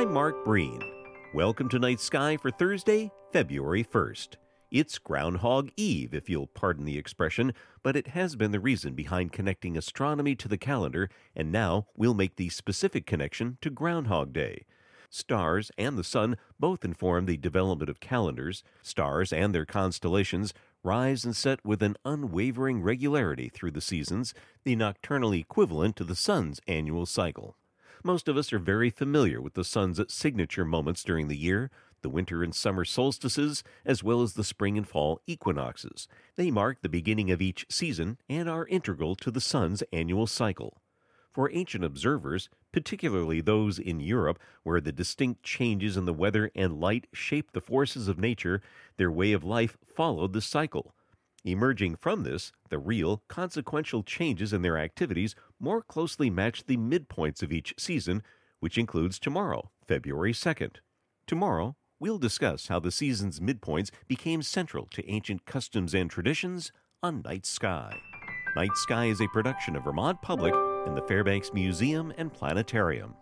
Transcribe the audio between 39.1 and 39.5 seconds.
to the